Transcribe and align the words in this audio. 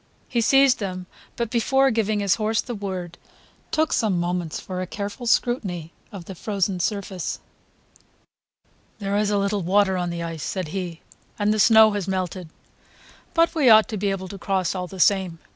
He 0.27 0.41
seized 0.41 0.79
them, 0.79 1.05
but 1.35 1.51
before 1.51 1.91
giving 1.91 2.21
his 2.21 2.33
horse 2.41 2.59
the 2.59 2.73
word, 2.73 3.19
took 3.69 3.93
some 3.93 4.19
moments 4.19 4.59
for 4.59 4.81
a 4.81 4.87
careful 4.87 5.27
scrutiny 5.27 5.93
of 6.11 6.25
the 6.25 6.33
frozen 6.33 6.79
surface. 6.79 7.39
"There 8.97 9.15
is 9.15 9.29
a 9.29 9.37
little 9.37 9.61
water 9.61 9.97
on 9.97 10.09
the 10.09 10.23
ice," 10.23 10.41
said 10.41 10.69
he, 10.69 11.01
"and 11.37 11.53
the 11.53 11.59
snow 11.59 11.91
has 11.91 12.07
melted; 12.07 12.49
but 13.35 13.53
we 13.53 13.69
ought 13.69 13.87
to 13.89 13.95
be 13.97 14.09
able 14.09 14.27
to 14.29 14.39
cross 14.39 14.73
all 14.73 14.87
the 14.87 14.99
same. 14.99 15.37